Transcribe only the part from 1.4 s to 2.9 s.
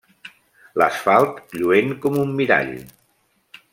lluent com un mirall.